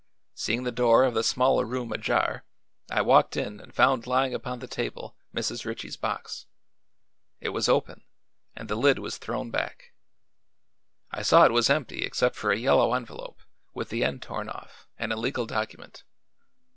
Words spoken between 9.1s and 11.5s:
thrown back. I saw